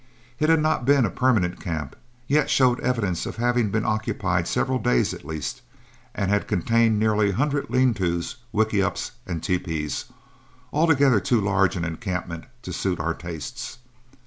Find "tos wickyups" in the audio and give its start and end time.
7.93-9.11